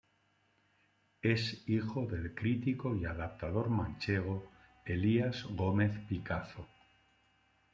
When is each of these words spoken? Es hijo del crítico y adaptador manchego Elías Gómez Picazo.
Es 1.21 1.61
hijo 1.69 2.07
del 2.07 2.33
crítico 2.33 2.95
y 2.95 3.05
adaptador 3.05 3.69
manchego 3.69 4.47
Elías 4.83 5.45
Gómez 5.51 5.91
Picazo. 6.09 6.65